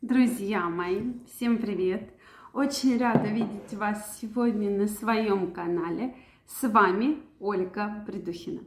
[0.00, 2.08] Друзья мои, всем привет!
[2.54, 6.14] Очень рада видеть вас сегодня на своем канале.
[6.46, 8.60] С вами Ольга Придухина.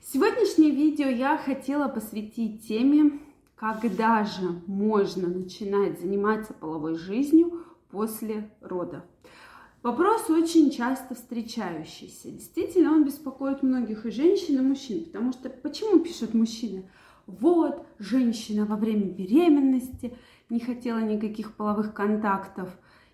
[0.00, 3.20] Сегодняшнее видео я хотела посвятить теме,
[3.54, 9.04] когда же можно начинать заниматься половой жизнью после родов.
[9.84, 12.32] Вопрос очень часто встречающийся.
[12.32, 15.04] Действительно, он беспокоит многих и женщин, и мужчин.
[15.04, 16.90] Потому что почему пишут мужчины?
[17.26, 20.16] Вот, женщина во время беременности
[20.52, 22.68] не хотела никаких половых контактов.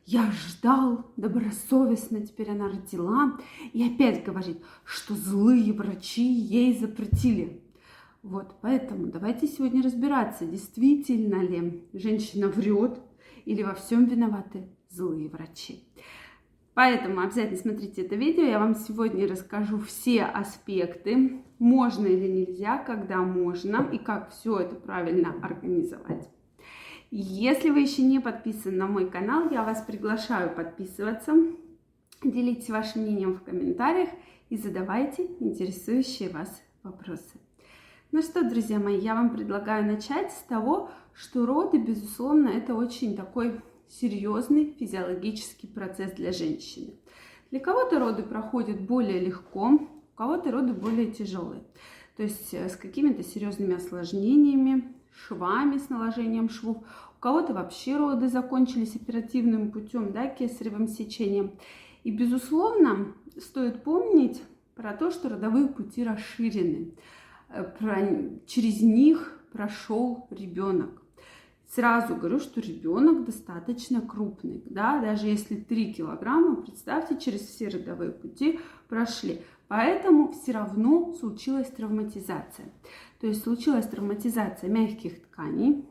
[0.05, 3.39] Я ждал добросовестно, теперь она родила.
[3.73, 7.63] И опять говорит, что злые врачи ей запретили.
[8.23, 13.01] Вот, поэтому давайте сегодня разбираться, действительно ли женщина врет
[13.45, 15.85] или во всем виноваты злые врачи.
[16.75, 18.43] Поэтому обязательно смотрите это видео.
[18.43, 24.75] Я вам сегодня расскажу все аспекты, можно или нельзя, когда можно и как все это
[24.75, 26.29] правильно организовать.
[27.11, 31.33] Если вы еще не подписаны на мой канал, я вас приглашаю подписываться.
[32.23, 34.11] Делитесь вашим мнением в комментариях
[34.51, 37.41] и задавайте интересующие вас вопросы.
[38.13, 43.17] Ну что, друзья мои, я вам предлагаю начать с того, что роды, безусловно, это очень
[43.17, 46.93] такой серьезный физиологический процесс для женщины.
[47.51, 51.63] Для кого-то роды проходят более легко, у кого-то роды более тяжелые.
[52.19, 54.93] То есть э, с какими-то серьезными осложнениями,
[55.27, 56.79] швами с наложением швов.
[57.17, 61.53] У кого-то вообще роды закончились оперативным путем, да, кесаревым сечением.
[62.05, 64.43] И, безусловно, стоит помнить
[64.75, 66.93] про то, что родовые пути расширены.
[67.49, 67.97] Э, про,
[68.47, 71.03] через них прошел ребенок.
[71.69, 78.11] Сразу говорю, что ребенок достаточно крупный, да, даже если 3 килограмма, представьте, через все родовые
[78.11, 79.43] пути прошли.
[79.69, 82.73] Поэтому все равно случилась травматизация.
[83.21, 85.85] То есть случилась травматизация мягких тканей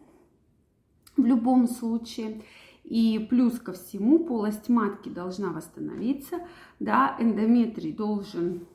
[1.15, 2.41] в любом случае.
[2.83, 6.39] И плюс ко всему полость матки должна восстановиться,
[6.79, 8.65] да, эндометрий должен,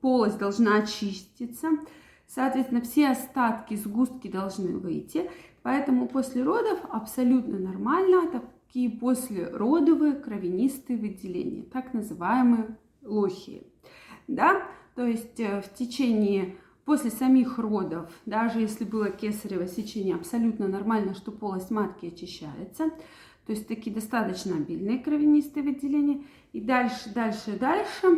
[0.00, 1.68] полость должна очиститься,
[2.26, 5.30] соответственно, все остатки, сгустки должны выйти.
[5.62, 13.66] Поэтому после родов абсолютно нормально такие послеродовые кровянистые выделения, так называемые лохии.
[14.26, 14.62] Да?
[14.94, 16.56] То есть э, в течение
[16.90, 22.90] После самих родов, даже если было кесарево сечение, абсолютно нормально, что полость матки очищается.
[23.46, 26.24] То есть такие достаточно обильные кровянистые выделения.
[26.52, 28.08] И дальше, дальше, дальше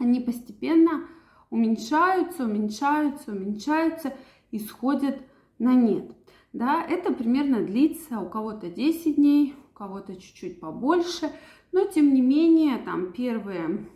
[0.00, 1.06] они постепенно
[1.50, 4.16] уменьшаются, уменьшаются, уменьшаются
[4.50, 5.20] и сходят
[5.60, 6.10] на нет.
[6.52, 11.30] Да, это примерно длится у кого-то 10 дней, у кого-то чуть-чуть побольше,
[11.70, 13.86] но тем не менее там первые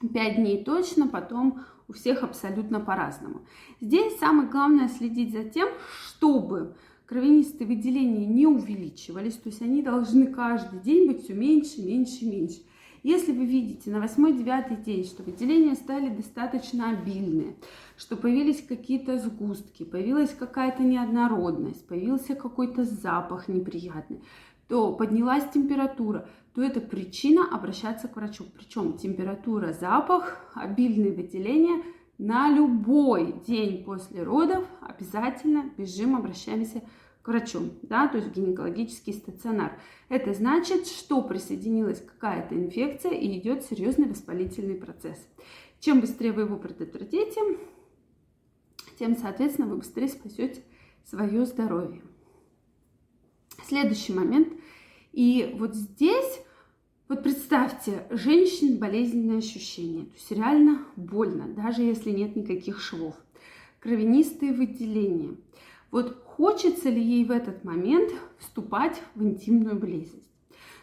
[0.00, 3.46] 5 дней точно, потом у всех абсолютно по-разному.
[3.80, 5.68] Здесь самое главное следить за тем,
[6.06, 6.74] чтобы
[7.06, 12.62] кровянистые выделения не увеличивались, то есть они должны каждый день быть все меньше, меньше, меньше.
[13.02, 17.56] Если вы видите на 8-9 день, что выделения стали достаточно обильные,
[17.96, 24.22] что появились какие-то сгустки, появилась какая-то неоднородность, появился какой-то запах неприятный,
[24.68, 28.44] то поднялась температура, то это причина обращаться к врачу.
[28.56, 31.82] Причем температура, запах, обильные выделения
[32.18, 36.84] на любой день после родов обязательно бежим, обращаемся к
[37.24, 39.80] врачу, да, то есть в гинекологический стационар.
[40.08, 45.18] Это значит, что присоединилась какая-то инфекция и идет серьезный воспалительный процесс.
[45.80, 47.40] Чем быстрее вы его предотвратите,
[48.98, 50.62] тем, соответственно, вы быстрее спасете
[51.04, 52.02] свое здоровье.
[53.66, 54.48] Следующий момент–
[55.12, 56.40] и вот здесь,
[57.08, 63.14] вот представьте, женщин болезненное ощущение, то есть реально больно, даже если нет никаких швов.
[63.80, 65.36] Кровянистые выделения.
[65.90, 70.32] Вот хочется ли ей в этот момент вступать в интимную близость?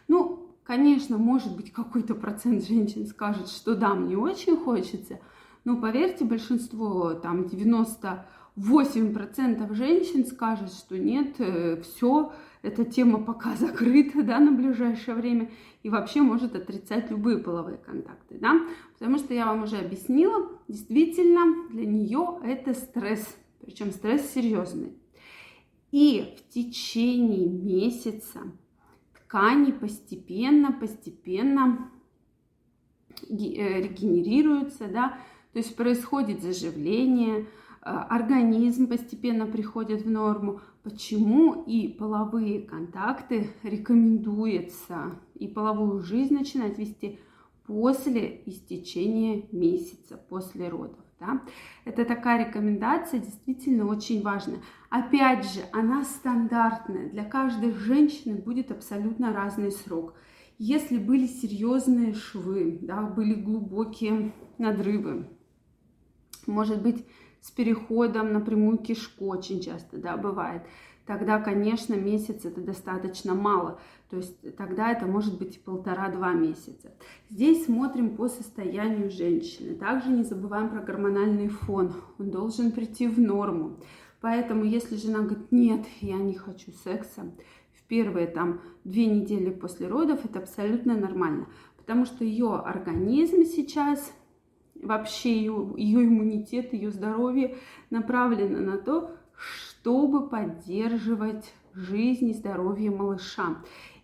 [0.08, 5.20] Ну, конечно, может быть, какой-то процент женщин скажет, что да, мне очень хочется,
[5.66, 12.32] но поверьте, большинство, там 98% женщин скажет, что нет, э, все,
[12.62, 15.50] эта тема пока закрыта, да, на ближайшее время,
[15.82, 18.62] и вообще может отрицать любые половые контакты, да,
[18.94, 24.99] потому что я вам уже объяснила, действительно, для нее это стресс, причем стресс серьезный.
[25.92, 28.42] И в течение месяца
[29.14, 31.92] ткани постепенно, постепенно
[33.30, 35.18] э, регенерируются, да,
[35.52, 37.46] то есть происходит заживление, э,
[37.82, 47.20] организм постепенно приходит в норму, почему и половые контакты рекомендуется и половую жизнь начинать вести
[47.66, 51.09] после истечения месяца, после родов.
[51.20, 51.42] Да?
[51.86, 54.60] Это такая рекомендация действительно очень важная.
[54.90, 57.10] Опять же, она стандартная.
[57.10, 60.14] Для каждой женщины будет абсолютно разный срок.
[60.58, 65.28] Если были серьезные швы, да, были глубокие надрывы,
[66.48, 67.06] может быть,
[67.42, 70.64] с переходом на прямую кишку очень часто, да, бывает,
[71.10, 73.80] тогда, конечно, месяц это достаточно мало.
[74.12, 76.94] То есть тогда это может быть полтора-два месяца.
[77.32, 79.74] Здесь смотрим по состоянию женщины.
[79.74, 81.94] Также не забываем про гормональный фон.
[82.20, 83.78] Он должен прийти в норму.
[84.22, 87.24] Поэтому, если жена говорит, нет, я не хочу секса,
[87.74, 91.48] в первые там две недели после родов это абсолютно нормально.
[91.78, 94.14] Потому что ее организм сейчас,
[94.76, 97.56] вообще ее, ее иммунитет, ее здоровье
[97.90, 99.16] направлено на то,
[99.82, 103.58] чтобы поддерживать жизнь и здоровье малыша.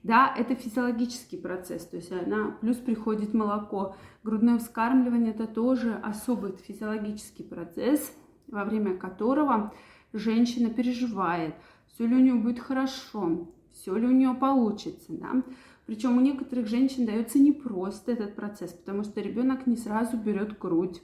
[0.04, 3.96] Да, это физиологический процесс, то есть она, плюс приходит молоко.
[4.24, 8.16] Грудное вскармливание это тоже особый физиологический процесс,
[8.48, 9.74] во время которого
[10.14, 11.56] женщина переживает,
[11.88, 15.44] все ли у нее будет хорошо, все ли у нее получится, да.
[15.88, 21.02] Причем у некоторых женщин дается непросто этот процесс, потому что ребенок не сразу берет грудь.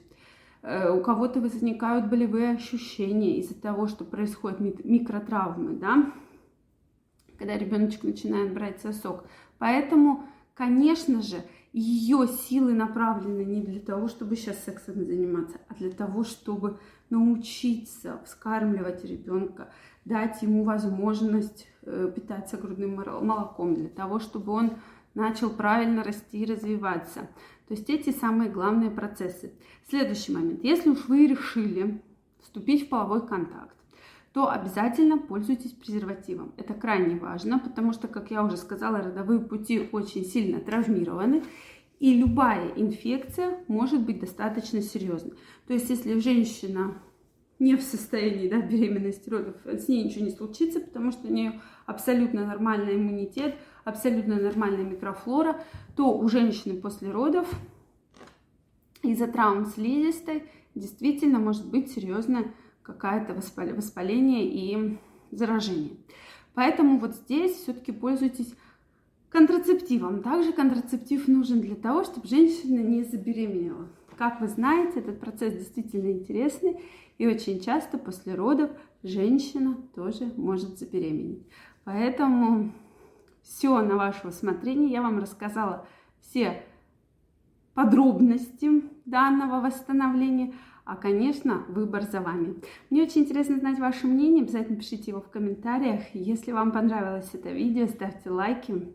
[0.62, 6.12] Э, у кого-то возникают болевые ощущения из-за того, что происходят микротравмы, да,
[7.36, 9.24] когда ребеночек начинает брать сосок.
[9.58, 10.24] Поэтому,
[10.54, 11.42] конечно же,
[11.72, 16.78] ее силы направлены не для того, чтобы сейчас сексом заниматься, а для того, чтобы
[17.10, 19.68] научиться вскармливать ребенка,
[20.04, 24.72] дать ему возможность э, питаться грудным молоком, для того, чтобы он
[25.14, 27.28] начал правильно расти и развиваться.
[27.68, 29.52] То есть эти самые главные процессы.
[29.88, 30.62] Следующий момент.
[30.62, 32.02] Если уж вы решили
[32.40, 33.76] вступить в половой контакт,
[34.32, 36.52] то обязательно пользуйтесь презервативом.
[36.56, 41.42] Это крайне важно, потому что, как я уже сказала, родовые пути очень сильно травмированы,
[42.00, 45.34] и любая инфекция может быть достаточно серьезной.
[45.66, 46.96] То есть, если женщина
[47.58, 51.60] не в состоянии да, беременности родов, с ней ничего не случится, потому что у нее
[51.86, 55.62] абсолютно нормальный иммунитет, абсолютно нормальная микрофлора,
[55.96, 57.48] то у женщины после родов
[59.02, 60.44] из-за травм слизистой
[60.74, 62.52] действительно может быть серьезная
[62.82, 64.98] какое-то воспаление и
[65.30, 65.96] заражение.
[66.54, 68.54] Поэтому вот здесь все-таки пользуйтесь
[69.30, 70.22] контрацептивом.
[70.22, 73.88] Также контрацептив нужен для того, чтобы женщина не забеременела.
[74.18, 76.80] Как вы знаете, этот процесс действительно интересный,
[77.18, 78.70] и очень часто после родов
[79.02, 81.46] женщина тоже может забеременеть.
[81.84, 82.72] Поэтому
[83.42, 84.90] все на ваше усмотрение.
[84.90, 85.86] Я вам рассказала
[86.20, 86.62] все
[87.74, 90.54] подробности данного восстановления.
[90.84, 92.56] А, конечно, выбор за вами.
[92.90, 94.42] Мне очень интересно знать ваше мнение.
[94.42, 96.02] Обязательно пишите его в комментариях.
[96.12, 98.92] Если вам понравилось это видео, ставьте лайки,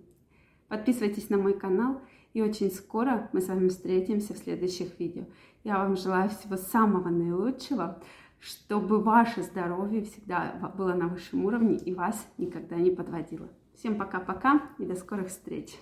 [0.68, 2.02] подписывайтесь на мой канал.
[2.34, 5.24] И очень скоро мы с вами встретимся в следующих видео.
[5.64, 8.02] Я вам желаю всего самого наилучшего,
[8.40, 13.50] чтобы ваше здоровье всегда было на высшем уровне и вас никогда не подводило.
[13.78, 15.78] Всем пока-пока и до скорых встреч!